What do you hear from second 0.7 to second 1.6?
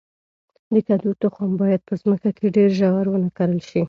د کدو تخم